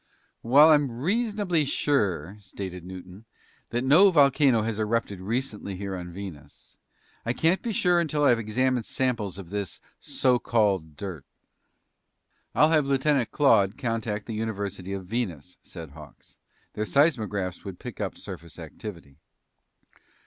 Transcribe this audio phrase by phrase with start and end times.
[0.41, 3.25] "While I'm reasonably sure," stated Newton,
[3.69, 6.79] "that no volcano has erupted recently here on Venus,
[7.23, 11.23] I can't be sure until I've examined samples of this so called dirt."
[12.55, 16.39] "I'll have Lieutenant Claude contact the University of Venus," said Hawks.
[16.73, 19.17] "Their seismographs would pick up surface activity."